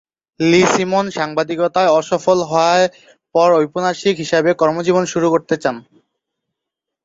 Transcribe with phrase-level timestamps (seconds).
[0.39, 2.81] লি Simon সাংবাদিকতায় অসফল হওয়ার
[3.35, 5.75] পর ঔপন্যাসিক হিসেবে কর্মজীবন শুরু করতে চান।